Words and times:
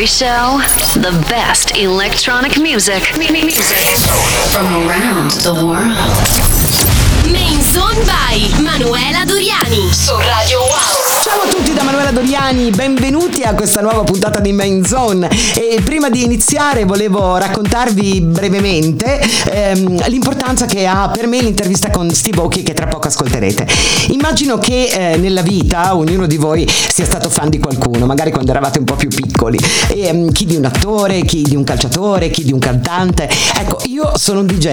every 0.00 0.06
show, 0.06 0.56
the 0.98 1.26
best 1.28 1.76
electronic 1.76 2.58
music. 2.58 3.02
Music 3.18 3.98
from 4.50 4.64
around 4.88 5.30
the 5.42 5.52
world. 5.52 5.92
Main 7.30 7.60
Zone 7.60 8.02
by 8.06 8.48
Manuela 8.62 9.26
Doriani 9.26 9.92
su 9.92 10.16
Radio 10.16 10.60
Wow. 10.60 11.09
Ciao 11.22 11.42
a 11.42 11.48
tutti 11.48 11.74
da 11.74 11.82
Manuela 11.82 12.12
Doriani, 12.12 12.70
benvenuti 12.70 13.42
a 13.42 13.52
questa 13.52 13.82
nuova 13.82 14.04
puntata 14.04 14.40
di 14.40 14.52
Main 14.52 14.86
Zone. 14.86 15.28
E 15.54 15.78
prima 15.84 16.08
di 16.08 16.24
iniziare 16.24 16.86
volevo 16.86 17.36
raccontarvi 17.36 18.22
brevemente 18.22 19.20
ehm, 19.50 20.08
l'importanza 20.08 20.64
che 20.64 20.86
ha 20.86 21.10
per 21.12 21.26
me 21.26 21.42
l'intervista 21.42 21.90
con 21.90 22.10
Steve 22.10 22.38
Aoki 22.38 22.62
che 22.62 22.72
tra 22.72 22.86
poco 22.86 23.08
ascolterete. 23.08 23.66
Immagino 24.12 24.56
che 24.56 24.86
eh, 24.86 25.16
nella 25.18 25.42
vita 25.42 25.94
ognuno 25.94 26.26
di 26.26 26.38
voi 26.38 26.66
sia 26.66 27.04
stato 27.04 27.28
fan 27.28 27.50
di 27.50 27.58
qualcuno, 27.58 28.06
magari 28.06 28.30
quando 28.30 28.52
eravate 28.52 28.78
un 28.78 28.86
po' 28.86 28.96
più 28.96 29.08
piccoli. 29.08 29.58
E, 29.88 30.06
ehm, 30.06 30.32
chi 30.32 30.46
di 30.46 30.56
un 30.56 30.64
attore, 30.64 31.20
chi 31.26 31.42
di 31.42 31.54
un 31.54 31.64
calciatore, 31.64 32.30
chi 32.30 32.44
di 32.44 32.52
un 32.52 32.60
cantante. 32.60 33.28
Ecco, 33.58 33.76
io 33.88 34.12
sono 34.16 34.40
un 34.40 34.46
DJ 34.46 34.66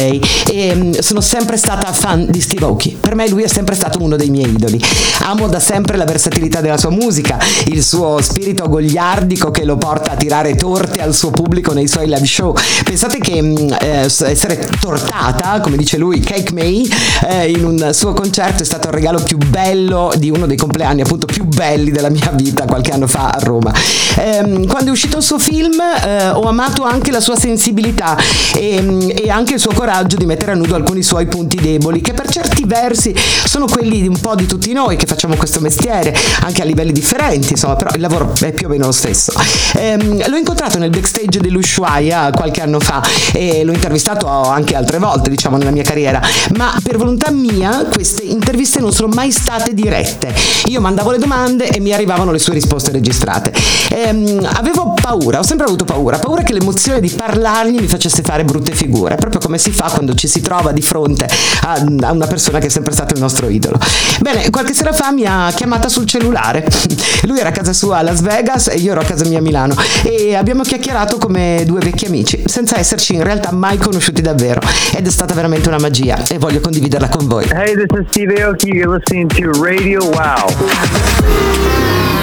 e 0.49 0.67
ehm, 0.67 0.99
sono 0.99 1.19
sempre 1.19 1.57
stata 1.57 1.91
fan 1.91 2.25
di 2.29 2.39
Steve 2.39 2.63
Aoki. 2.63 2.97
Per 3.01 3.15
me 3.15 3.27
lui 3.27 3.43
è 3.43 3.47
sempre 3.47 3.75
stato 3.75 4.01
uno 4.01 4.15
dei 4.15 4.29
miei 4.29 4.49
idoli. 4.49 4.81
Amo 5.23 5.47
da 5.49 5.59
sempre 5.59 5.97
la 5.97 6.05
versatilità 6.05 6.35
versatilità 6.37 6.61
della 6.61 6.77
sua 6.77 6.91
musica, 6.91 7.37
il 7.65 7.83
suo 7.83 8.21
spirito 8.21 8.69
gogliardico 8.69 9.49
che 9.51 9.65
lo 9.65 9.77
porta 9.77 10.11
a 10.11 10.15
tirare 10.15 10.55
torte 10.55 11.01
al 11.01 11.13
suo 11.13 11.31
pubblico 11.31 11.73
nei 11.73 11.87
suoi 11.87 12.05
live 12.05 12.25
show. 12.25 12.55
Pensate 12.83 13.17
che 13.17 13.41
mm, 13.41 13.55
eh, 13.79 14.05
essere 14.05 14.69
tortata, 14.79 15.59
come 15.59 15.77
dice 15.77 15.97
lui, 15.97 16.19
Cake 16.19 16.53
May, 16.53 16.87
eh, 17.27 17.49
in 17.49 17.65
un 17.65 17.89
suo 17.93 18.13
concerto 18.13 18.61
è 18.61 18.65
stato 18.65 18.87
il 18.87 18.93
regalo 18.93 19.19
più 19.19 19.37
bello 19.37 20.11
di 20.17 20.29
uno 20.29 20.45
dei 20.45 20.57
compleanni 20.57 21.01
appunto 21.01 21.25
più 21.25 21.45
belli 21.45 21.91
della 21.91 22.09
mia 22.09 22.31
vita 22.33 22.65
qualche 22.65 22.91
anno 22.91 23.07
fa 23.07 23.29
a 23.29 23.39
Roma. 23.39 23.73
Eh, 24.17 24.65
quando 24.67 24.87
è 24.87 24.91
uscito 24.91 25.17
il 25.17 25.23
suo 25.23 25.39
film 25.39 25.79
eh, 25.79 26.29
ho 26.29 26.43
amato 26.43 26.83
anche 26.83 27.11
la 27.11 27.19
sua 27.19 27.35
sensibilità 27.35 28.15
e, 28.55 28.81
mm, 28.81 29.09
e 29.23 29.29
anche 29.29 29.55
il 29.55 29.59
suo 29.59 29.73
coraggio 29.73 30.17
di 30.17 30.25
mettere 30.25 30.51
a 30.51 30.55
nudo 30.55 30.75
alcuni 30.75 31.01
suoi 31.01 31.25
punti 31.25 31.57
deboli 31.57 32.01
che 32.01 32.13
per 32.13 32.29
certi 32.29 32.63
versi 32.65 33.13
sono 33.45 33.65
quelli 33.65 34.05
un 34.07 34.19
po' 34.19 34.35
di 34.35 34.45
tutti 34.45 34.71
noi 34.73 34.95
che 34.95 35.05
facciamo 35.05 35.35
questo 35.35 35.59
mestiere, 35.59 36.15
anche 36.41 36.61
a 36.61 36.65
livelli 36.65 36.91
differenti, 36.91 37.51
insomma, 37.51 37.75
però 37.75 37.91
il 37.93 38.01
lavoro 38.01 38.31
è 38.39 38.51
più 38.51 38.67
o 38.67 38.69
meno 38.69 38.85
lo 38.85 38.91
stesso. 38.91 39.33
Ehm, 39.75 40.27
l'ho 40.27 40.37
incontrato 40.37 40.77
nel 40.77 40.89
backstage 40.89 41.39
dell'Ushuaia 41.39 42.29
qualche 42.31 42.61
anno 42.61 42.79
fa 42.79 43.01
e 43.33 43.63
l'ho 43.63 43.73
intervistato 43.73 44.27
anche 44.27 44.75
altre 44.75 44.97
volte, 44.99 45.29
diciamo, 45.29 45.57
nella 45.57 45.71
mia 45.71 45.83
carriera, 45.83 46.21
ma 46.55 46.75
per 46.81 46.97
volontà 46.97 47.31
mia 47.31 47.85
queste 47.91 48.23
interviste 48.23 48.79
non 48.79 48.91
sono 48.91 49.13
mai 49.13 49.31
state 49.31 49.73
dirette. 49.73 50.33
Io 50.65 50.81
mandavo 50.81 51.11
le 51.11 51.17
domande 51.17 51.69
e 51.69 51.79
mi 51.79 51.93
arrivavano 51.93 52.31
le 52.31 52.39
sue 52.39 52.53
risposte 52.53 52.91
registrate. 52.91 53.53
Ehm, 53.89 54.47
avevo 54.53 54.93
paura, 54.99 55.39
ho 55.39 55.43
sempre 55.43 55.65
avuto 55.65 55.85
paura, 55.85 56.17
paura 56.17 56.43
che 56.43 56.53
l'emozione 56.53 56.99
di 56.99 57.09
parlargli 57.09 57.79
mi 57.79 57.87
facesse 57.87 58.21
fare 58.21 58.43
brutte 58.43 58.73
figure, 58.73 59.15
proprio 59.15 59.39
come 59.39 59.57
si 59.57 59.71
fa 59.71 59.89
quando 59.89 60.13
ci 60.13 60.27
si 60.27 60.41
trova 60.41 60.71
di 60.71 60.81
fronte 60.81 61.27
a, 61.63 61.83
a 62.01 62.11
una 62.11 62.27
persona 62.27 62.59
che 62.59 62.67
è 62.67 62.69
sempre 62.69 62.93
stato 62.93 63.13
il 63.13 63.19
nostro 63.19 63.47
idolo. 63.49 63.77
Bene, 64.19 64.49
qualche 64.49 64.73
sera 64.73 64.93
fa 64.93 65.11
mi 65.11 65.25
ha 65.25 65.51
chiamata 65.55 65.89
sul 65.89 66.05
cellulare. 66.05 66.16
Lui 67.27 67.39
era 67.39 67.49
a 67.49 67.51
casa 67.51 67.73
sua 67.73 67.97
a 67.97 68.01
Las 68.01 68.21
Vegas 68.21 68.67
e 68.67 68.77
io 68.77 68.91
ero 68.91 69.01
a 69.01 69.03
casa 69.03 69.25
mia 69.25 69.39
a 69.39 69.41
Milano 69.41 69.75
e 70.03 70.35
abbiamo 70.35 70.63
chiacchierato 70.63 71.17
come 71.17 71.63
due 71.65 71.79
vecchi 71.79 72.05
amici, 72.05 72.43
senza 72.45 72.77
esserci 72.77 73.15
in 73.15 73.23
realtà 73.23 73.51
mai 73.51 73.77
conosciuti 73.77 74.21
davvero 74.21 74.61
ed 74.95 75.05
è 75.05 75.09
stata 75.09 75.33
veramente 75.33 75.67
una 75.67 75.79
magia 75.79 76.23
e 76.27 76.37
voglio 76.37 76.59
condividerla 76.59 77.09
con 77.09 77.27
voi. 77.27 77.45
Hey, 77.51 77.75
this 77.75 77.99
is 77.99 78.07
Steve 78.09 78.41
Aoki. 78.41 78.69
You're 78.69 78.97
listening 78.97 79.27
to 79.33 79.51
Radio 79.61 80.03
Wow. 80.03 82.15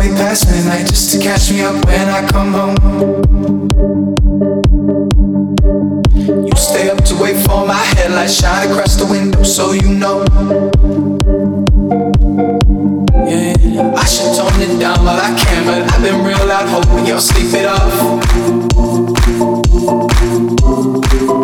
way 0.00 0.08
past 0.16 0.48
midnight 0.50 0.86
just 0.86 1.12
to 1.12 1.18
catch 1.20 1.50
me 1.50 1.60
up 1.60 1.76
when 1.84 2.08
I 2.08 2.26
come 2.26 2.52
home. 2.54 2.76
You 6.48 6.56
stay 6.56 6.88
up 6.88 7.04
to 7.04 7.14
wait 7.20 7.36
for 7.44 7.66
my 7.66 7.82
headlights 7.92 8.40
shine 8.40 8.70
across 8.70 8.96
the 8.96 9.04
window, 9.04 9.42
so 9.42 9.72
you 9.72 9.90
know. 10.02 10.24
Yeah, 13.28 13.92
I 13.94 14.04
should 14.06 14.32
tone 14.36 14.60
it 14.64 14.80
down 14.80 15.04
while 15.04 15.20
I 15.20 15.36
can, 15.36 15.66
but 15.66 15.82
I've 15.92 16.02
been 16.02 16.24
real 16.24 16.46
loud, 16.46 16.66
hoping 16.70 17.04
you'll 17.04 17.20
sleep 17.20 17.52
it 17.52 17.66
off. 17.66 17.92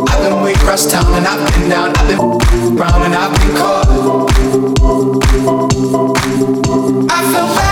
I've 0.08 0.20
been 0.22 0.42
way 0.42 0.52
across 0.54 0.90
town 0.90 1.12
and 1.12 1.26
I've 1.26 1.44
been 1.52 1.68
down, 1.68 1.92
I've 1.94 2.08
been 2.08 2.76
round 2.76 3.04
and 3.04 3.14
I've 3.14 3.34
been 3.38 3.54
caught. 3.54 3.86
I 7.10 7.22
feel 7.32 7.54
bad. 7.54 7.65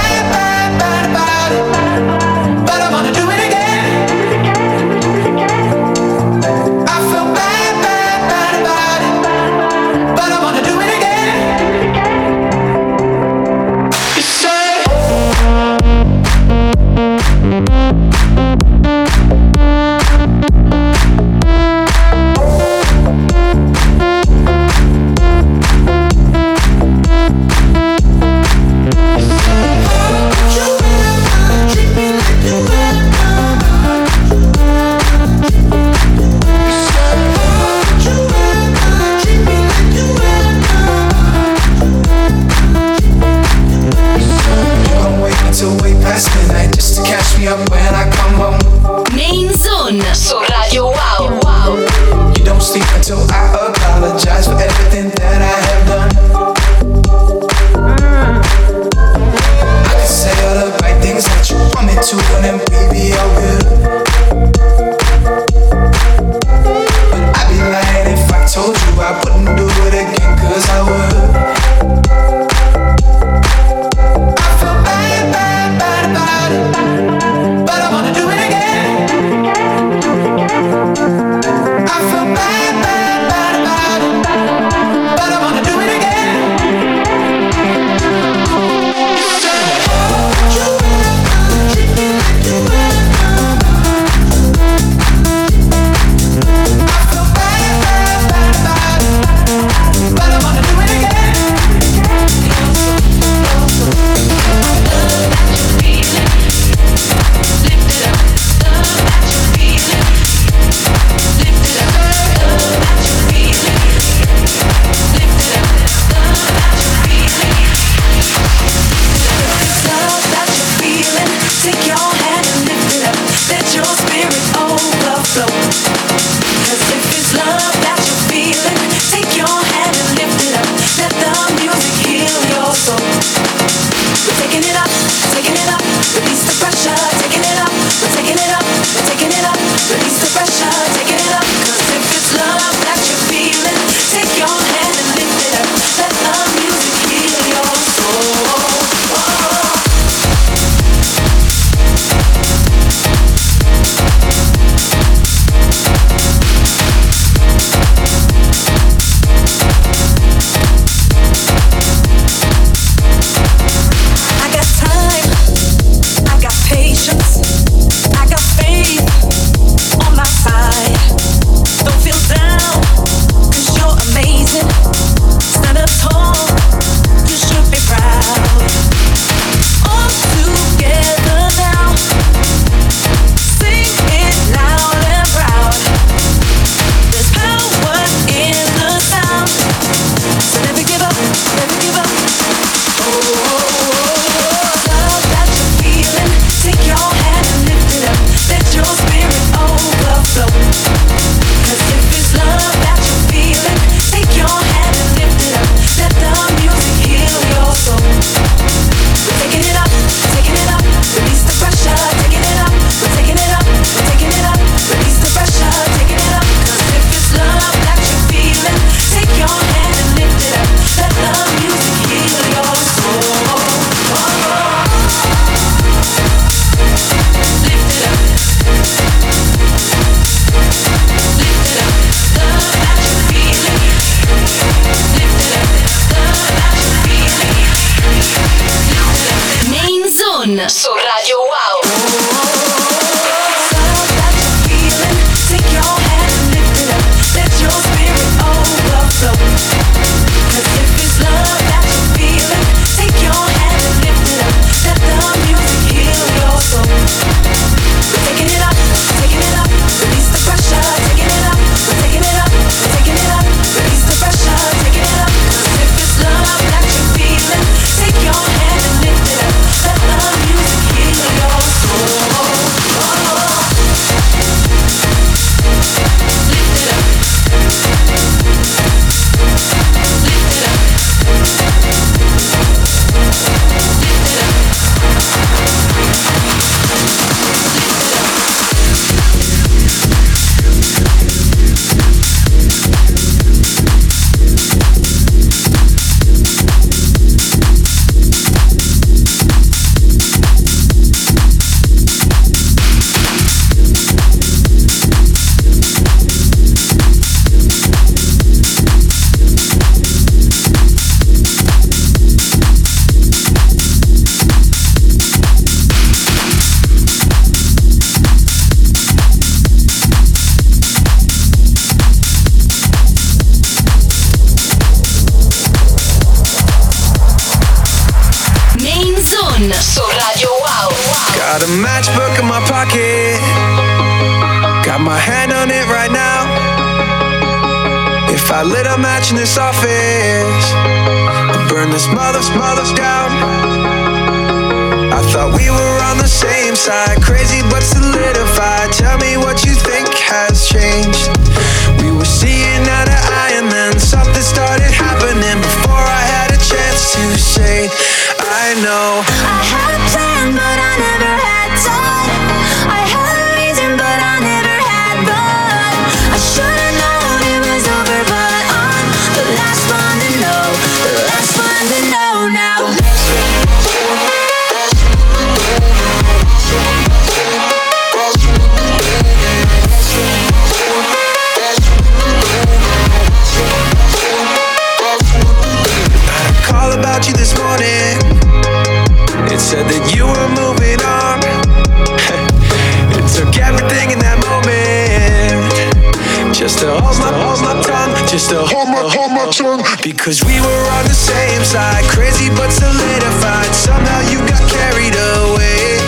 Cause 400.25 400.43
we 400.43 400.59
were 400.59 400.85
on 400.97 401.05
the 401.05 401.13
same 401.13 401.63
side, 401.65 402.03
crazy 402.05 402.49
but 402.49 402.71
solidified. 402.71 403.75
Somehow 403.75 404.21
you 404.33 404.39
got 404.49 404.65
carried 404.73 405.13
away. 405.13 406.01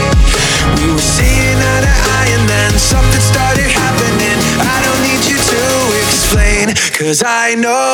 We 0.80 0.88
were 0.88 1.04
seeing 1.04 1.58
eye 1.60 1.82
to 1.84 1.94
eye, 2.16 2.28
and 2.32 2.48
then 2.48 2.72
something 2.78 3.20
started 3.20 3.68
happening. 3.68 4.38
I 4.56 4.80
don't 4.88 5.02
need 5.04 5.20
you 5.28 5.36
to 5.36 5.64
explain, 6.00 6.72
cause 6.96 7.22
I 7.26 7.56
know. 7.56 7.85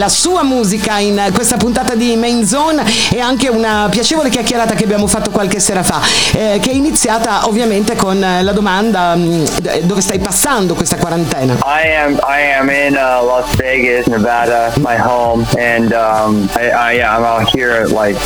la 0.00 0.08
sua 0.08 0.42
musica 0.42 0.96
in 0.98 1.30
questa 1.34 1.58
puntata 1.58 1.94
di 1.94 2.16
Main 2.16 2.46
Zone 2.46 2.82
e 3.12 3.20
anche 3.20 3.48
una 3.48 3.86
piacevole 3.90 4.30
chiacchierata 4.30 4.74
che 4.74 4.84
abbiamo 4.84 5.06
fatto 5.06 5.30
qualche 5.30 5.60
sera 5.60 5.82
fa, 5.82 6.00
eh, 6.32 6.58
che 6.58 6.70
è 6.70 6.72
iniziata 6.72 7.46
ovviamente 7.46 7.94
con 7.96 8.18
la 8.18 8.52
domanda 8.52 9.14
mm, 9.14 9.44
dove 9.82 10.00
stai 10.00 10.18
passando 10.18 10.72
questa 10.72 10.96
quarantena. 10.96 11.58
I 11.66 11.94
am, 11.94 12.18
I 12.26 12.50
am 12.58 12.70
in 12.70 12.94
uh, 12.94 13.26
Las 13.26 13.54
Vegas, 13.56 14.06
Nevada, 14.06 14.72
my 14.78 14.96
home, 14.98 15.44
and 15.58 15.92
um, 15.92 16.48
I, 16.56 16.70
I, 16.70 16.92
yeah, 16.94 17.14
I'm 17.14 17.22
out 17.22 17.54
here 17.54 17.86
like 17.88 18.16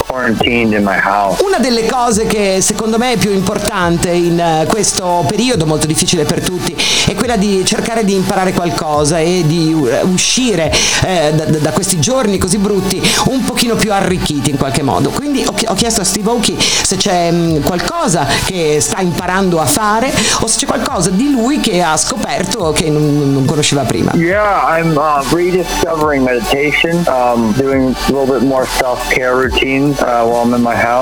una 1.41 1.59
delle 1.59 1.87
cose 1.87 2.27
che 2.27 2.61
secondo 2.61 2.99
me 2.99 3.15
è 3.15 3.17
più 3.17 3.33
importante 3.33 4.11
in 4.11 4.39
eh, 4.39 4.65
questo 4.69 5.25
periodo 5.27 5.67
molto 5.67 5.87
difficile 5.87 6.23
per 6.23 6.41
tutti 6.41 6.77
è 7.07 7.15
quella 7.15 7.37
di 7.37 7.65
cercare 7.65 8.05
di 8.05 8.15
imparare 8.15 8.53
qualcosa 8.53 9.19
e 9.19 9.43
di 9.45 9.77
eh, 9.89 10.03
uscire 10.03 10.73
eh, 11.05 11.33
da, 11.35 11.45
da, 11.45 11.71
questi 11.73 11.99
giorni 11.99 12.39
così 12.39 12.59
brutti 12.59 13.03
un 13.27 13.45
pochino 13.45 13.75
più 13.75 13.93
arricchiti 13.93 14.51
in 14.51 14.57
qualche 14.57 14.83
modo. 14.83 15.11
Quindi 15.11 15.45
ho, 15.45 15.75
chiesto 15.75 16.01
a 16.01 16.05
Steve 16.05 16.31
Oki 16.31 16.57
se 16.61 16.97
c'è 16.97 17.33
mm, 17.33 17.63
qualcosa 17.63 18.25
che 18.45 18.79
sta 18.81 19.01
imparando 19.01 19.61
a 19.61 19.67
fare 19.67 20.13
o 20.41 20.47
se 20.47 20.59
c'è 20.59 20.67
qualcosa 20.67 21.11
di 21.11 21.31
lui 21.31 21.59
che 21.59 21.83
ha 21.83 21.97
scoperto 21.97 22.71
che 22.71 22.89
non, 22.89 23.33
non 23.33 23.45
conosceva 23.45 23.83
prima. 23.83 24.13
Yeah, 24.15 24.63
I'm 24.65 24.97
uh, 24.97 25.25
rediscovering 25.35 26.25
meditation, 26.25 27.05
um, 27.09 27.53
doing 27.55 27.95
a 27.95 28.13
little 28.13 28.27
bit 28.27 28.47
more 28.47 28.65
self-care 28.65 29.35
routines. 29.35 30.03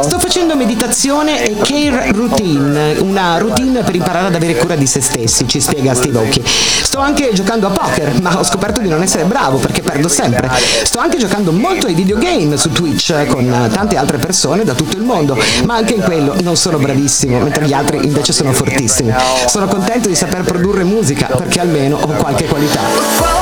Sto 0.02 0.18
facendo 0.20 0.54
meditazione 0.54 1.44
e 1.44 1.56
care 1.56 2.12
routine, 2.12 2.94
una 2.98 3.36
routine 3.38 3.82
per 3.82 3.96
imparare 3.96 4.28
ad 4.28 4.34
avere 4.34 4.54
cura 4.54 4.76
di 4.76 4.86
se 4.86 5.00
stessi, 5.00 5.48
ci 5.48 5.60
spiega 5.60 5.92
Steve 5.92 6.18
Aoki. 6.18 6.42
Sto 6.44 7.00
anche 7.00 7.30
giocando 7.32 7.66
a 7.66 7.70
poker, 7.70 8.20
ma 8.20 8.38
ho 8.38 8.44
scoperto 8.44 8.80
di 8.80 8.88
non 8.88 9.02
essere 9.02 9.24
bravo 9.24 9.58
perché 9.58 9.82
perdo 9.82 10.08
sempre. 10.08 10.48
Sto 10.84 11.00
anche 11.00 11.16
giocando 11.16 11.50
molto 11.50 11.88
ai 11.88 11.94
videogame 11.94 12.56
su 12.56 12.70
Twitch 12.70 13.26
con 13.26 13.70
tante 13.72 13.96
altre 13.96 14.18
persone 14.18 14.62
da 14.62 14.74
tutto 14.74 14.96
il 14.96 15.02
mondo, 15.02 15.36
ma 15.64 15.74
anche 15.74 15.94
in 15.94 16.02
quello 16.02 16.36
non 16.42 16.56
sono 16.56 16.78
bravissimo, 16.78 17.40
mentre 17.40 17.66
gli 17.66 17.72
altri 17.72 18.04
invece 18.04 18.32
sono 18.32 18.52
fortissimi. 18.52 19.12
Sono 19.46 19.66
contento 19.66 20.08
di 20.08 20.14
saper 20.14 20.42
produrre 20.42 20.84
musica 20.84 21.26
perché 21.26 21.60
almeno 21.60 21.96
ho 21.96 22.06
qualche 22.06 22.46
qualità. 22.46 23.41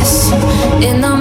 blow 0.00 0.06
a 0.06 0.06
kiss 0.06 0.32
in 0.82 1.00
the 1.00 1.19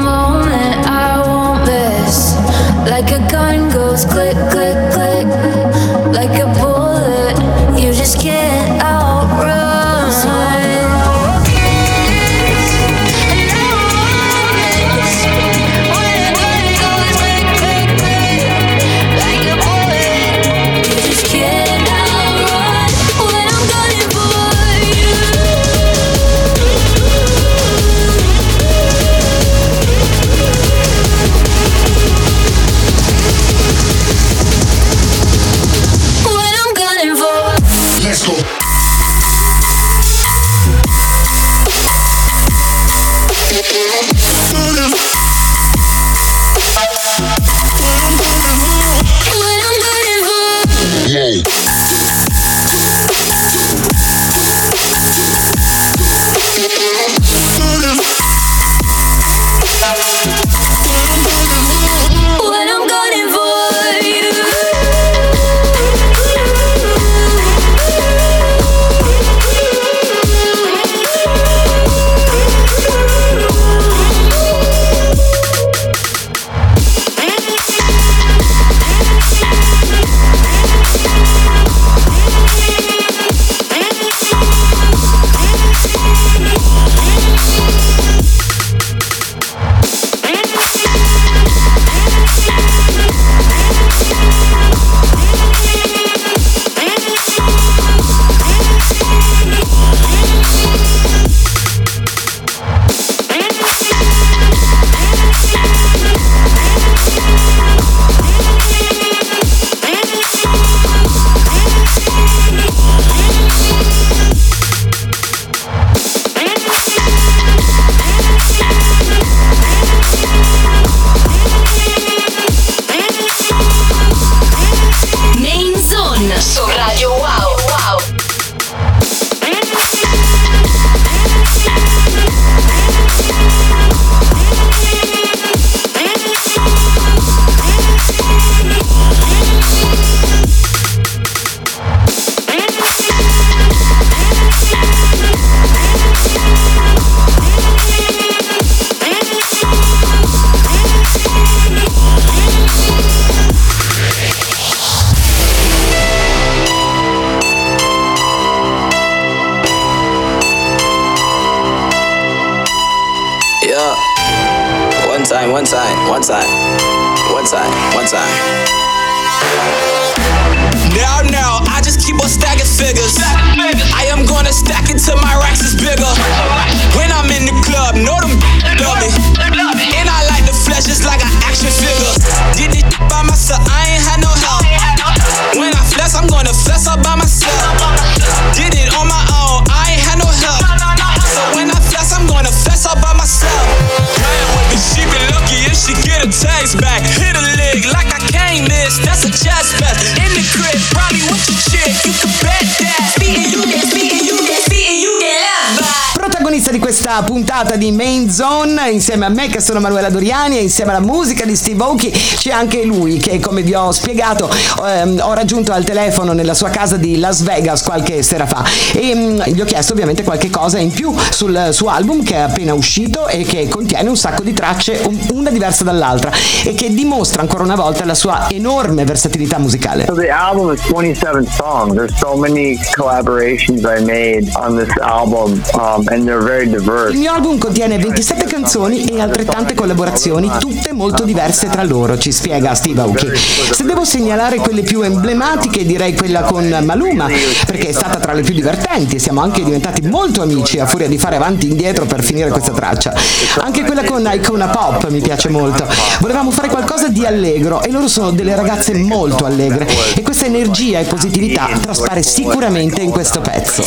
questa 207.10 207.24
puntata 207.24 207.76
di 207.76 207.91
Main 207.91 208.30
Zone, 208.30 208.91
insieme 208.91 209.26
a 209.26 209.30
me 209.30 209.48
che 209.48 209.60
sono 209.60 209.80
Manuela 209.80 210.12
Doriani 210.12 210.60
e 210.60 210.62
insieme 210.62 210.91
alla 210.91 211.00
musica 211.00 211.43
di 211.43 211.56
Steve 211.56 211.82
Aoki 211.82 212.12
c'è 212.12 212.52
anche 212.52 212.84
lui 212.84 213.17
che 213.17 213.39
come 213.39 213.63
vi 213.63 213.74
ho 213.74 213.91
spiegato 213.91 214.48
ehm, 214.86 215.19
ho 215.24 215.34
raggiunto 215.34 215.72
al 215.72 215.84
telefono 215.84 216.34
nella 216.34 216.54
sua 216.54 216.69
casa 216.69 216.98
di 216.98 217.17
Las 217.17 217.41
Vegas 217.41 217.82
qualche 217.82 218.22
sera 218.22 218.45
fa 218.45 218.63
e 218.93 219.15
mm, 219.15 219.41
gli 219.48 219.60
ho 219.60 219.65
chiesto 219.65 219.93
ovviamente 219.93 220.22
qualche 220.24 220.52
cosa 220.52 220.78
in 220.78 220.91
più 220.91 221.12
sul 221.32 221.69
suo 221.72 221.89
album 221.89 222.22
che 222.22 222.36
è 222.36 222.41
appena 222.41 222.76
uscito 222.76 223.28
e 223.28 223.43
che 223.43 223.67
contiene 223.67 224.08
un 224.08 224.17
sacco 224.17 224.43
di 224.43 224.54
tracce 224.54 225.02
un- 225.08 225.19
una 225.34 225.50
diversa 225.50 225.84
dall'altra 225.84 226.32
e 226.63 226.76
che 226.76 226.93
dimostra 226.93 227.41
ancora 227.41 227.63
una 227.63 227.76
volta 227.76 228.06
la 228.06 228.13
sua 228.13 228.48
enorme 228.52 229.04
versatilità 229.04 229.58
musicale. 229.58 230.06
So 230.06 230.13
the 230.13 230.30
album 230.30 230.72
is 230.72 230.82
27 230.82 231.48
songs. 231.48 231.95
There's 231.95 232.15
so 232.19 232.36
many 232.36 232.78
collaborations 232.95 233.84
I 233.84 234.04
made 234.04 234.52
on 234.56 234.78
this 234.78 234.95
album, 235.02 235.60
um, 235.74 236.08
and 236.12 236.28
they're 236.28 236.43
very 236.43 236.69
diverse. 236.69 236.99
Il 237.08 237.18
mio 237.18 237.32
album 237.32 237.58
contiene 237.58 237.98
27 237.98 238.46
canzoni 238.46 239.06
e 239.06 239.22
altrettante 239.22 239.74
collaborazioni, 239.74 240.52
tutte 240.60 240.92
molto 240.92 241.24
diverse 241.24 241.68
tra 241.70 241.84
loro, 241.84 242.18
ci 242.18 242.32
spiega 242.32 242.76
Steve 242.76 243.02
Aoki. 243.02 243.28
Se 243.72 243.84
devo 243.84 244.04
segnalare 244.04 244.58
quelle 244.58 244.82
più 244.82 245.02
emblematiche, 245.02 245.86
direi 245.86 246.14
quella 246.14 246.42
con 246.42 246.68
Maluma, 246.84 247.28
perché 247.66 247.90
è 247.90 247.92
stata 247.94 248.20
tra 248.20 248.34
le 248.34 248.42
più 248.42 248.54
divertenti 248.54 249.16
e 249.16 249.20
siamo 249.20 249.42
anche 249.42 249.64
diventati 249.64 250.02
molto 250.08 250.42
amici 250.42 250.78
a 250.80 250.86
furia 250.86 251.08
di 251.08 251.18
fare 251.18 251.38
avanti 251.38 251.68
e 251.68 251.70
indietro 251.70 252.06
per 252.06 252.22
finire 252.22 252.50
questa 252.50 252.74
traccia. 252.74 253.14
Anche 253.62 253.84
quella 253.84 254.04
con 254.04 254.30
Icona 254.32 254.68
Pop 254.68 255.10
mi 255.10 255.22
piace 255.22 255.48
molto. 255.50 255.88
Volevamo 256.20 256.52
fare 256.52 256.68
qualcosa 256.68 257.08
di 257.08 257.26
allegro 257.26 257.82
e 257.82 257.92
loro 257.92 258.08
sono 258.08 258.32
delle 258.32 258.56
ragazze 258.56 258.94
molto 258.94 259.46
allegre 259.46 259.88
e 260.16 260.22
questa 260.22 260.46
energia 260.46 261.00
e 261.00 261.06
positività 261.06 261.70
traspare 261.82 262.22
sicuramente 262.24 263.02
in 263.02 263.10
questo 263.10 263.40
pezzo. 263.40 263.84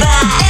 back. 0.00 0.41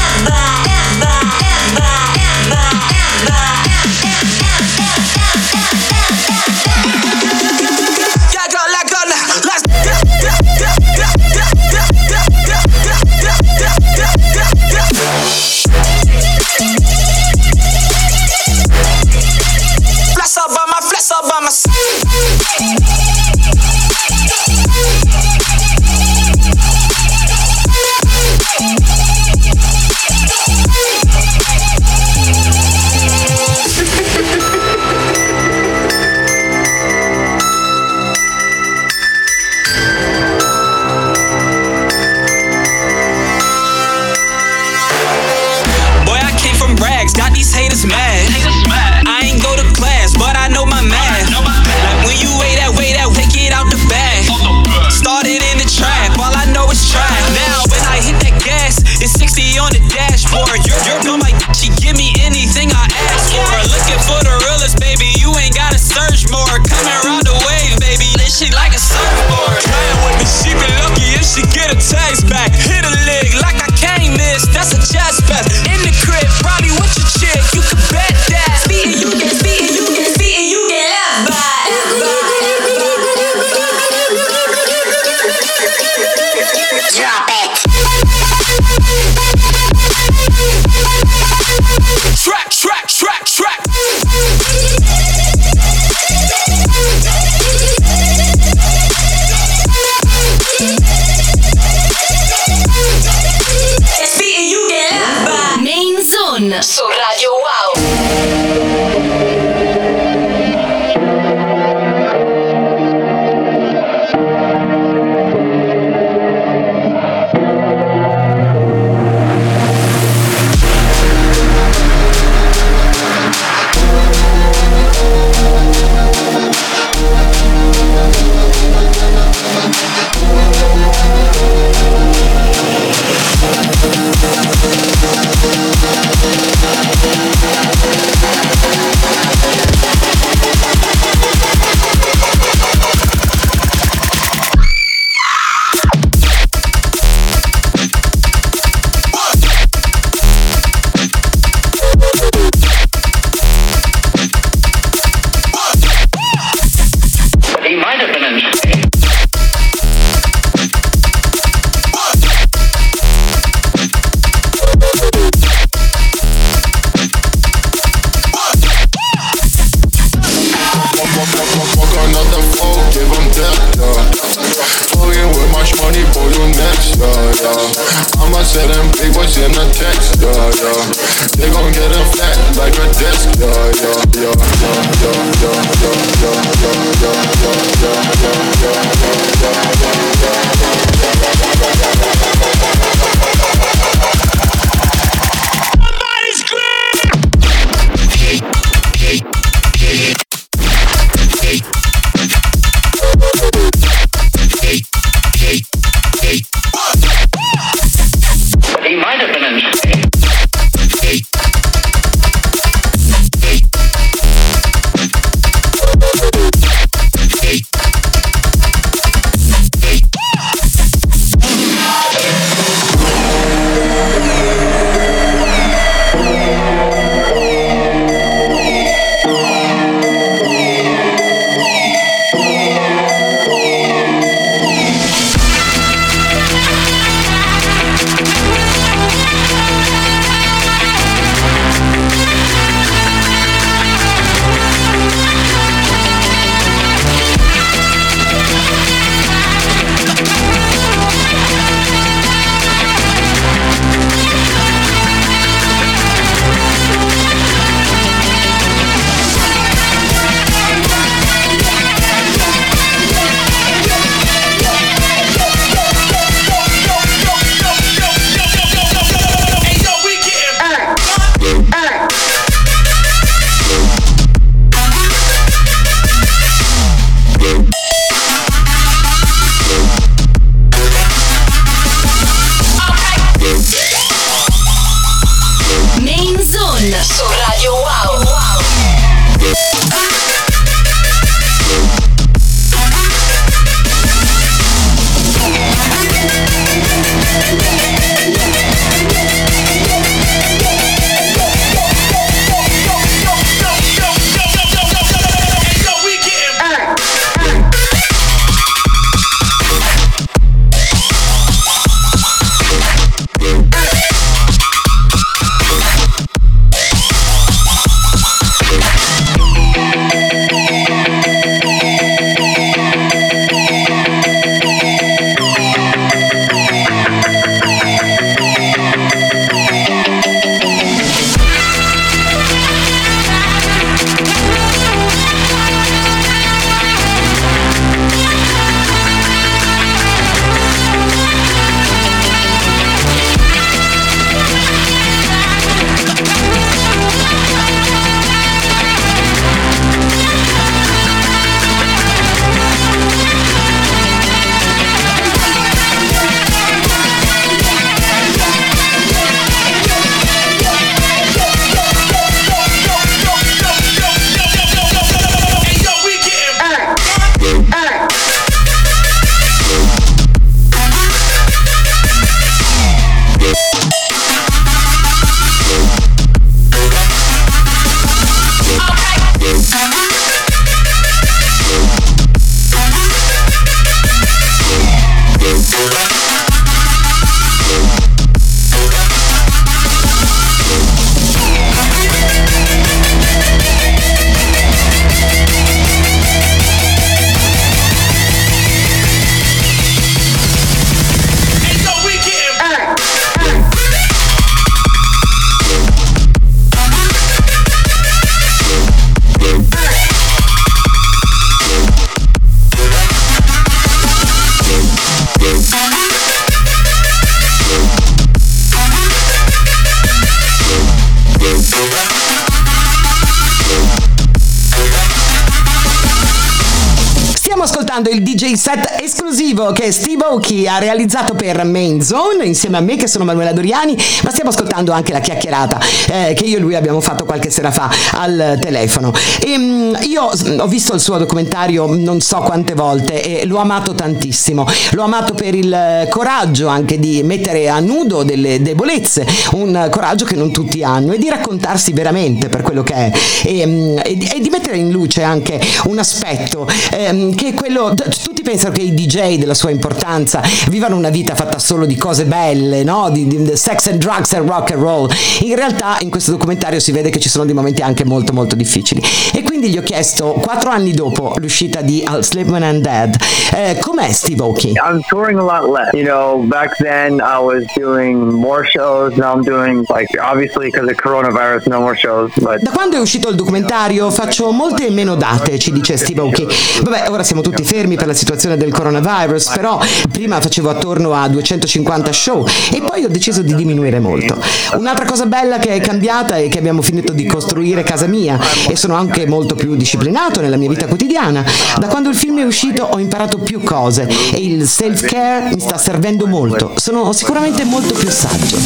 Ascoltando 427.93 428.09
il 428.11 428.23
DJ 428.23 428.55
set 428.55 429.01
esclusivo 429.03 429.42
che 429.53 429.93
Steve 429.93 430.25
Aoki 430.25 430.67
ha 430.67 430.79
realizzato 430.79 431.35
per 431.35 431.63
Main 431.65 432.01
Zone 432.01 432.47
insieme 432.47 432.79
a 432.79 432.81
me 432.81 432.97
che 432.97 433.07
sono 433.07 433.25
Manuela 433.25 433.53
Doriani, 433.53 433.95
ma 434.23 434.31
stiamo 434.31 434.49
ascoltando 434.49 434.93
anche 434.93 435.13
la 435.13 435.21
chiacchierata 435.21 435.79
eh, 436.11 436.33
che 436.35 436.45
io 436.45 436.57
e 436.57 436.61
lui 436.61 436.75
abbiamo 436.75 437.03
fatto 437.03 437.27
qualche 437.27 437.51
sera 437.51 437.71
fa 437.71 437.91
al 438.13 438.57
telefono. 438.59 439.13
E, 439.41 439.59
mm, 439.59 439.95
io 440.09 440.31
mm, 440.49 440.59
ho 440.59 440.67
visto 440.67 440.95
il 440.95 441.01
suo 441.01 441.19
documentario 441.19 441.87
non 441.87 442.21
so 442.23 442.39
quante 442.39 442.73
volte 442.73 443.41
e 443.41 443.45
l'ho 443.45 443.59
amato 443.59 443.93
tantissimo. 443.93 444.67
L'ho 444.93 445.03
amato 445.03 445.35
per 445.35 445.55
il 445.55 446.07
coraggio 446.09 446.69
anche 446.69 446.99
di 446.99 447.23
mettere 447.23 447.69
a 447.69 447.79
nudo 447.79 448.23
delle 448.23 448.63
debolezze, 448.63 449.27
un 449.53 449.89
coraggio 449.91 450.25
che 450.25 450.35
non 450.35 450.51
tutti 450.51 450.83
hanno 450.83 451.13
e 451.13 451.19
di 451.19 451.29
raccontarsi 451.29 451.93
veramente 451.93 452.49
per 452.49 452.63
quello 452.63 452.83
che 452.83 452.95
è 452.95 453.13
e, 453.45 453.67
mm, 453.67 453.99
e 454.03 454.17
di- 454.17 454.31
e 454.35 454.41
di 454.41 454.49
mettere 454.49 454.79
in 454.79 454.91
luce 454.91 455.23
anche 455.23 455.61
un 455.85 455.99
aspetto 455.99 456.67
ehm, 456.91 457.35
che 457.35 457.49
è 457.49 457.55
quello 457.55 457.95
tutti 457.95 458.43
pensano 458.43 458.73
che 458.73 458.83
i 458.83 458.95
DJ 458.95 459.42
della 459.43 459.55
sua 459.55 459.71
importanza 459.71 460.41
vivano 460.69 460.97
una 460.97 461.11
vita 461.11 461.35
fatta 461.35 461.59
solo 461.59 461.85
di 461.85 461.97
cose 461.97 462.27
belle, 462.27 462.85
no? 462.85 463.11
Di, 463.11 463.27
di 463.27 463.57
sex 463.57 463.89
and 463.89 463.99
drugs 463.99 464.33
and 464.35 464.49
rock 464.49 464.71
and 464.71 464.81
roll. 464.81 465.11
In 465.41 465.57
realtà 465.57 465.97
in 466.01 466.11
questo 466.11 466.31
documentario 466.31 466.79
si 466.79 466.93
vede 466.93 467.11
che 467.11 467.19
ci 467.19 467.29
sono 467.29 467.45
dei 467.45 467.55
momenti 467.55 467.83
anche 467.83 468.05
molto 468.05 468.33
molto 468.33 468.55
difficili. 468.55 469.03
E 469.35 469.43
quindi 469.43 469.69
gli 469.69 469.79
ho 469.79 469.83
chiesto, 469.83 470.35
quattro 470.41 470.71
anni 470.71 470.93
dopo 470.93 471.35
l'uscita 471.39 471.81
di 471.81 472.05
I'll 472.07 472.21
Sleep 472.21 472.49
When 472.49 472.63
I'm 472.63 472.79
Dead, 472.79 473.17
eh, 473.55 473.79
com'è 473.81 474.13
Steve 474.13 474.43
Aoki? 474.43 474.73
I'm 474.77 475.01
touring 475.09 475.39
a 475.39 475.43
lot 475.43 475.69
less. 475.69 475.93
You 475.93 476.05
know, 476.05 476.45
back 476.47 476.77
then 476.77 477.21
I 477.21 477.39
was 477.39 477.65
doing 477.75 478.33
more 478.33 478.65
shows. 478.65 479.17
Now 479.17 479.35
I'm 479.35 479.43
doing 479.43 479.85
like 479.89 480.09
obviously 480.21 480.71
because 480.71 480.89
of 480.89 480.97
coronavirus, 481.03 481.67
no 481.67 481.81
more 481.81 481.97
shows. 481.97 482.31
But 482.39 482.61
Da 482.63 482.71
quando 482.71 482.97
è 482.97 483.01
uscito 483.01 483.29
il 483.29 483.35
documentario 483.35 484.09
faccio 484.11 484.53
molte 484.53 484.89
meno 484.91 485.17
date, 485.17 485.59
ci 485.59 485.73
dice 485.73 485.97
Steve 485.97 486.21
Aoki. 486.21 486.47
Vabbè, 486.83 487.11
ora 487.11 487.25
siamo 487.25 487.43
tutti 487.43 487.65
fermi 487.65 487.97
per 487.97 488.07
la 488.07 488.15
situazione 488.15 488.57
del 488.57 488.73
coronavirus, 488.73 489.32
però 489.55 489.81
prima 490.11 490.41
facevo 490.41 490.69
attorno 490.69 491.13
a 491.15 491.29
250 491.29 492.13
show 492.13 492.47
e 492.73 492.81
poi 492.81 493.05
ho 493.05 493.09
deciso 493.09 493.43
di 493.43 493.55
diminuire 493.55 494.01
molto. 494.01 494.41
Un'altra 494.77 495.05
cosa 495.05 495.27
bella 495.27 495.59
che 495.59 495.71
è 495.71 495.81
cambiata 495.81 496.37
è 496.37 496.49
che 496.49 496.59
abbiamo 496.59 496.83
finito 496.83 497.13
di 497.13 497.27
costruire 497.27 497.83
casa 497.83 498.07
mia 498.07 498.39
e 498.69 498.77
sono 498.77 498.95
anche 498.95 499.27
molto 499.27 499.55
più 499.55 499.75
disciplinato 499.77 500.41
nella 500.41 500.57
mia 500.57 500.69
vita 500.69 500.87
quotidiana. 500.87 501.45
Da 501.79 501.87
quando 501.87 502.09
il 502.09 502.17
film 502.17 502.41
è 502.41 502.45
uscito 502.45 502.85
ho 502.85 502.99
imparato 502.99 503.39
più 503.39 503.63
cose 503.63 504.09
e 504.33 504.39
il 504.39 504.67
self-care 504.67 505.55
mi 505.55 505.61
sta 505.61 505.79
servendo 505.79 506.27
molto. 506.27 506.73
Sono 506.77 507.13
sicuramente 507.13 507.65
molto 507.65 507.95
più 507.95 508.11
saggio. 508.11 508.59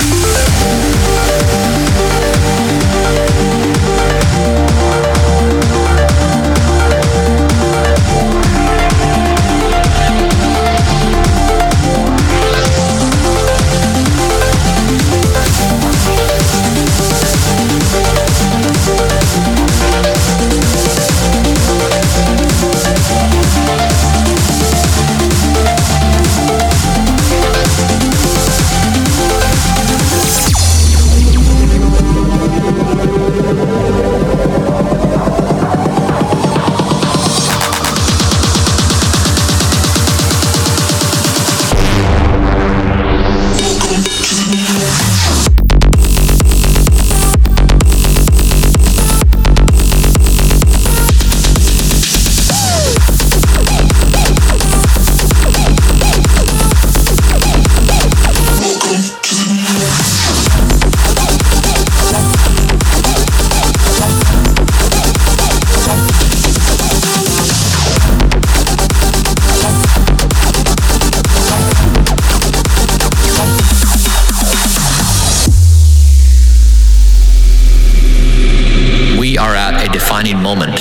Defining 79.96 80.36
moment 80.42 80.78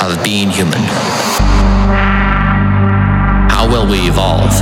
of 0.00 0.22
being 0.22 0.48
human. 0.48 0.78
How 3.50 3.66
will 3.68 3.84
we 3.90 4.06
evolve? 4.06 4.54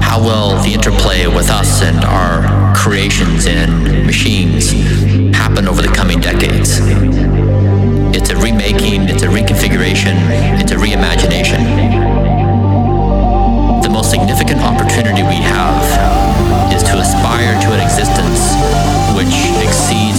How 0.00 0.22
will 0.22 0.62
the 0.62 0.72
interplay 0.72 1.26
with 1.26 1.50
us 1.50 1.82
and 1.82 2.04
our 2.04 2.72
creations 2.76 3.48
and 3.48 4.06
machines 4.06 4.70
happen 5.34 5.66
over 5.66 5.82
the 5.82 5.88
coming 5.88 6.20
decades? 6.20 6.78
It's 8.14 8.30
a 8.30 8.36
remaking, 8.36 9.08
it's 9.08 9.24
a 9.24 9.26
reconfiguration, 9.26 10.14
it's 10.60 10.70
a 10.70 10.76
reimagination. 10.76 11.58
The 13.82 13.90
most 13.90 14.10
significant 14.10 14.60
opportunity 14.60 15.24
we 15.24 15.42
have 15.42 15.82
is 16.72 16.84
to 16.84 16.98
aspire 16.98 17.60
to 17.62 17.72
an 17.74 17.80
existence 17.80 18.54
which 19.18 19.34
exceeds 19.66 20.13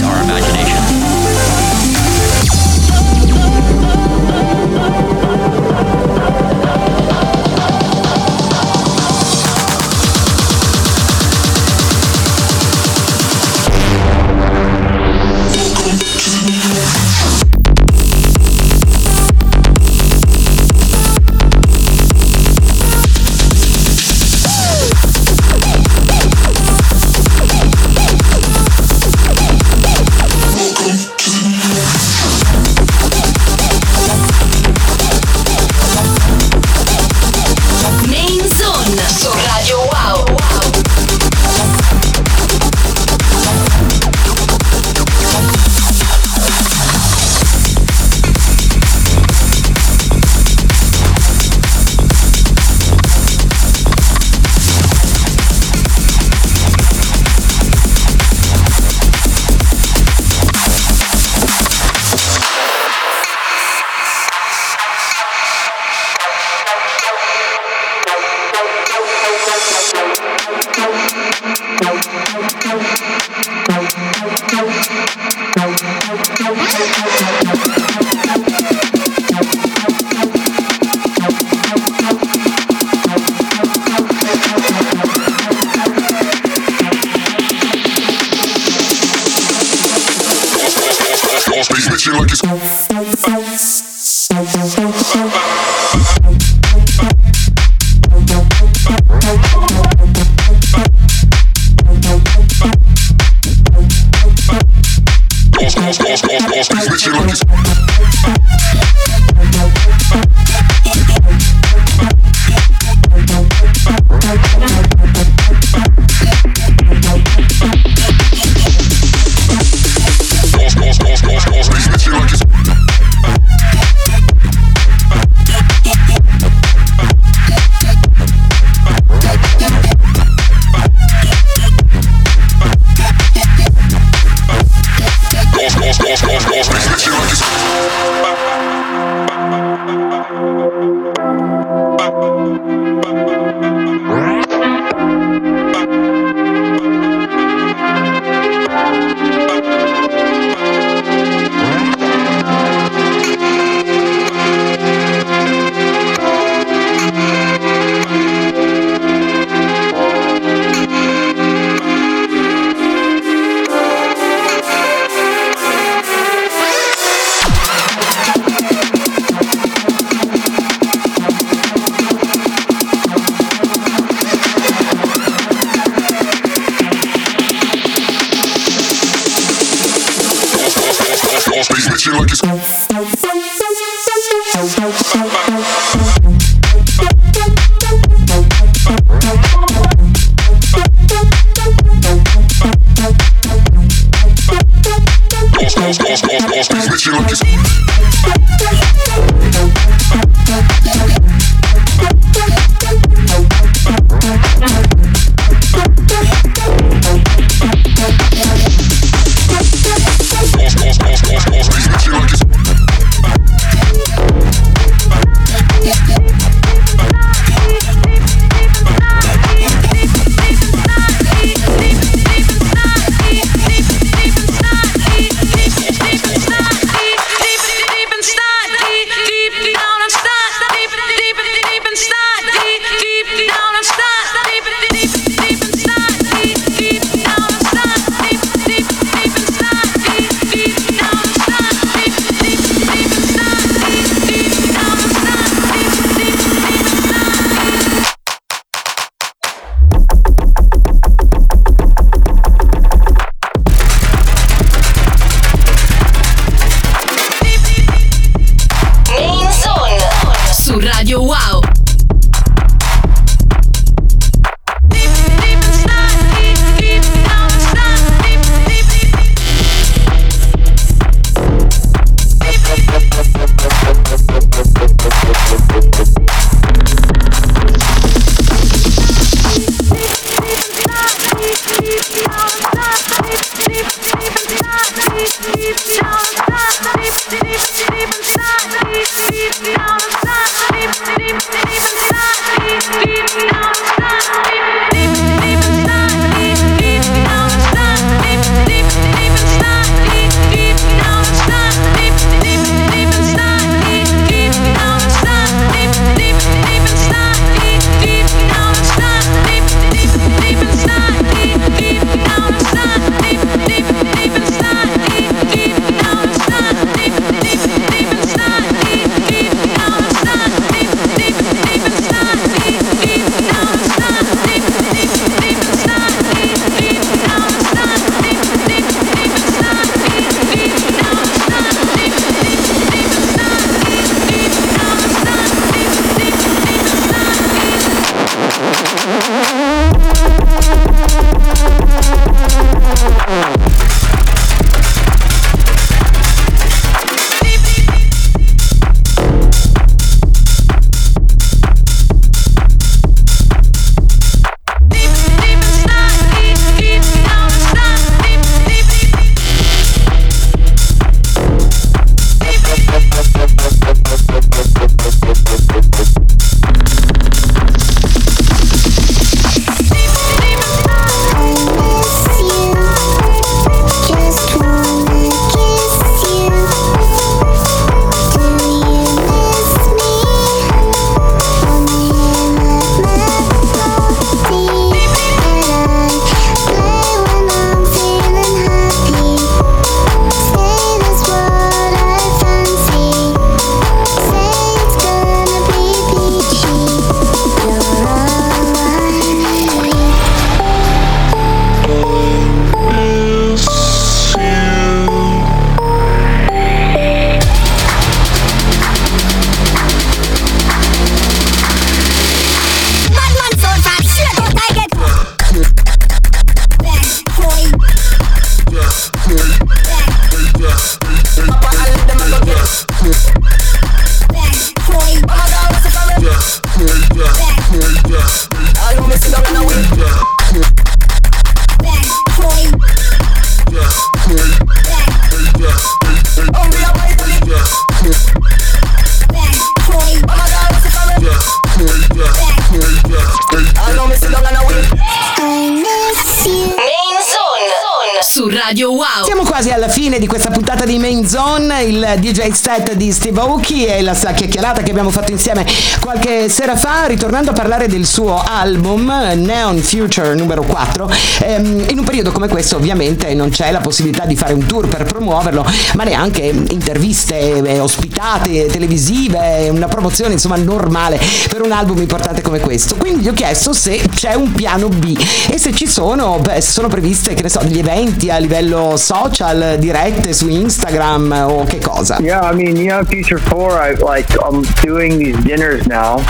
su 448.36 448.48
Radio 448.48 448.90
Wow. 448.90 449.24
Siamo 449.24 449.44
quasi 449.44 449.70
alla 449.70 449.88
fine 449.88 450.18
di 450.18 450.26
questa 450.26 450.50
puntata 450.50 450.84
di 450.84 450.98
Main 450.98 451.26
Zone, 451.26 451.84
il 451.84 452.16
DJ 452.18 452.50
set 452.50 452.92
di 452.92 453.10
Steve 453.10 453.40
Aoki 453.40 453.86
e 453.86 454.02
la 454.02 454.12
chiacchierata 454.12 454.82
che 454.82 454.90
abbiamo 454.90 455.08
fatto 455.08 455.32
insieme 455.32 455.64
qualche 456.02 456.50
sera 456.50 456.76
fa, 456.76 457.06
ritornando 457.06 457.52
a 457.52 457.54
parlare 457.54 457.88
del 457.88 458.04
suo 458.04 458.38
album 458.46 459.10
Neon 459.36 459.78
Future 459.78 460.34
numero 460.34 460.64
4. 460.64 461.10
Ehm, 461.44 461.86
in 461.88 461.98
un 461.98 462.04
periodo 462.04 462.30
come 462.30 462.46
questo 462.48 462.76
ovviamente 462.76 463.32
non 463.32 463.48
c'è 463.48 463.70
la 463.70 463.80
possibilità 463.80 464.26
di 464.26 464.36
fare 464.36 464.52
un 464.52 464.66
tour 464.66 464.86
per 464.86 465.04
promuoverlo, 465.04 465.64
ma 465.94 466.04
neanche 466.04 466.42
interviste 466.42 467.62
eh, 467.64 467.80
ospitate, 467.80 468.66
televisive, 468.66 469.70
una 469.70 469.88
promozione 469.88 470.34
insomma 470.34 470.56
normale 470.56 471.18
per 471.48 471.62
un 471.62 471.72
album 471.72 472.00
importante 472.00 472.42
come 472.42 472.60
questo. 472.60 472.96
Quindi 472.96 473.22
gli 473.22 473.28
ho 473.28 473.32
chiesto 473.32 473.72
se 473.72 473.98
c'è 474.14 474.34
un 474.34 474.52
piano 474.52 474.88
B 474.88 475.18
e 475.48 475.56
se 475.56 475.72
ci 475.72 475.86
sono, 475.86 476.38
beh, 476.38 476.60
sono 476.60 476.88
previste, 476.88 477.32
che 477.32 477.40
ne 477.40 477.48
so, 477.48 477.60
degli 477.60 477.78
eventi 477.78 478.24
a 478.30 478.38
livello 478.38 478.96
social, 478.96 479.76
dirette 479.78 480.32
su 480.32 480.48
Instagram 480.48 481.44
o 481.48 481.64
che 481.64 481.78
cosa? 481.78 482.18
Yeah, 482.20 482.50
I 482.50 482.54
mean, 482.54 482.74
Neon 482.74 483.04
Future 483.06 483.38
4, 483.38 483.78
I 483.78 483.94
like, 483.94 484.36
I'm 484.42 484.62
doing 484.82 485.18
these 485.18 485.36
dinners 485.42 485.86
now. 485.86 486.22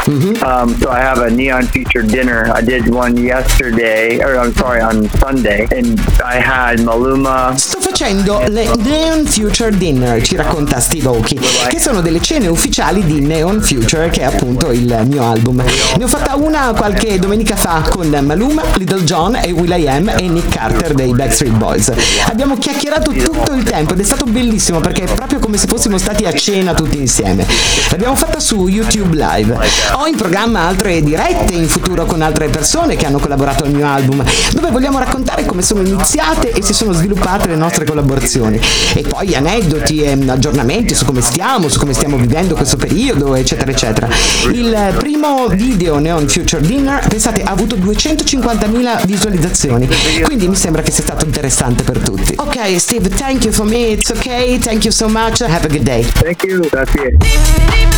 Um, 0.43 0.77
so 0.79 0.91
I 0.91 1.01
have 1.01 1.21
a 1.23 1.31
Neon 1.31 1.65
Future 1.65 2.05
dinner. 2.05 2.51
I 2.55 2.63
did 2.63 2.89
one 2.89 3.17
yesterday, 3.17 4.19
or 4.21 4.37
I'm 4.37 4.55
sorry, 4.55 4.81
on 4.81 5.09
Sunday. 5.19 5.67
And 5.71 5.99
I 6.25 6.41
had 6.41 6.81
Maluma. 6.81 7.55
Sto 7.57 7.81
facendo 7.81 8.43
le 8.49 8.71
Neon 8.77 9.27
Future 9.27 9.77
Dinner, 9.77 10.23
ci 10.23 10.37
racconta 10.37 10.81
Steve 10.81 11.07
Aoki, 11.09 11.39
che 11.69 11.79
sono 11.79 12.01
delle 12.01 12.21
cene 12.21 12.47
ufficiali 12.49 13.05
di 13.05 13.21
Neon 13.21 13.61
Future, 13.61 14.11
che 14.11 14.21
è 14.21 14.25
appunto 14.25 14.71
il 14.73 15.05
mio 15.07 15.23
album. 15.23 15.63
Ne 15.97 16.05
ho 16.05 16.09
fatta 16.09 16.37
una 16.37 16.73
qualche 16.77 17.19
domenica 17.19 17.57
fa 17.57 17.83
con 17.89 18.09
Maluma, 18.09 18.63
Little 18.75 19.03
John 19.05 19.37
e 19.37 19.51
Will.i.am 19.53 20.09
e 20.17 20.29
Nick 20.29 20.49
Carter 20.49 20.95
dei 20.95 21.13
Backstreet 21.13 21.55
Boys. 21.57 21.86
Abbiamo 22.29 22.57
chiacchierato 22.57 23.13
tutto 23.13 23.53
il 23.53 23.63
tempo 23.63 23.93
ed 23.93 24.01
è 24.01 24.05
stato 24.05 24.25
bellissimo 24.25 24.81
perché 24.81 25.05
è 25.05 25.15
proprio 25.15 25.39
come 25.39 25.57
se 25.57 25.67
fossimo 25.67 25.99
stati 25.99 26.25
a 26.25 26.33
cena 26.33 26.75
tutti 26.75 26.99
insieme. 26.99 27.47
L'abbiamo 27.91 28.17
fatta 28.17 28.41
su 28.41 28.67
YouTube 28.67 29.15
Live. 29.15 29.57
Ho 29.95 30.07
in 30.07 30.17
programma 30.17 30.67
altre 30.67 31.03
dirette 31.03 31.55
in 31.55 31.69
futuro 31.69 32.05
con 32.05 32.23
altre 32.23 32.49
persone 32.49 32.97
che 32.97 33.07
hanno 33.07 33.19
collaborato 33.19 33.65
al 33.65 33.73
mio 33.73 33.87
album, 33.87 34.25
dove 34.53 34.71
vogliamo 34.71 34.99
raccontare 34.99 35.45
come 35.45 35.63
sono 35.63 35.83
iniziate 35.83 36.51
e 36.51 36.63
si 36.63 36.73
sono 36.73 36.93
sviluppate 36.93 37.49
le 37.49 37.57
nostre 37.57 37.85
collaborazioni. 37.85 38.61
E 38.95 39.03
poi 39.03 39.35
aneddoti 39.35 40.03
e 40.03 40.19
aggiornamenti 40.27 40.95
su 40.95 41.05
come 41.05 41.21
stiamo, 41.21 41.69
su 41.69 41.79
come 41.79 41.93
stiamo 41.93 42.17
vivendo 42.17 42.55
questo 42.55 42.77
periodo, 42.77 43.35
eccetera, 43.35 43.71
eccetera. 43.71 44.09
Il 44.53 44.95
primo 44.99 45.47
video 45.49 45.99
Neon 45.99 46.29
Future 46.29 46.63
Dinner, 46.63 47.07
pensate, 47.07 47.43
ha 47.43 47.51
avuto 47.51 47.77
250.000 47.77 49.07
visualizzazioni, 49.07 49.89
quindi 50.23 50.49
mi 50.49 50.57
sembra 50.57 50.83
che 50.83 50.91
sia 50.91 51.03
stato 51.03 51.25
interessante 51.25 51.76
per 51.83 51.99
tutti. 51.99 52.35
Ok, 52.37 52.79
Steve, 52.79 53.09
thank 53.09 53.45
you 53.45 53.53
for 53.53 53.67
me, 53.67 53.93
it's 53.93 54.11
okay, 54.11 54.59
thank 54.59 54.85
you 54.85 54.93
so 54.93 55.09
much, 55.09 55.41
have 55.41 55.65
a 55.65 55.69
good 55.69 55.85
day. 55.85 56.03
Thank 56.03 56.43
you. 56.45 56.69
That's 56.71 57.96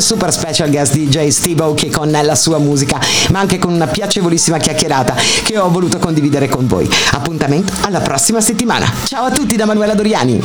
Super 0.00 0.32
special 0.32 0.70
guest 0.70 0.96
DJ 0.96 1.28
Steve 1.28 1.62
Aoki 1.62 1.88
con 1.88 2.10
la 2.10 2.34
sua 2.34 2.58
musica, 2.58 2.98
ma 3.30 3.40
anche 3.40 3.58
con 3.58 3.72
una 3.72 3.86
piacevolissima 3.86 4.58
chiacchierata 4.58 5.14
che 5.44 5.58
ho 5.58 5.70
voluto 5.70 5.98
condividere 5.98 6.48
con 6.48 6.66
voi. 6.66 6.88
Appuntamento 7.12 7.72
alla 7.82 8.00
prossima 8.00 8.40
settimana. 8.40 8.90
Ciao 9.04 9.24
a 9.24 9.30
tutti 9.30 9.56
da 9.56 9.66
Manuela 9.66 9.94
Doriani. 9.94 10.40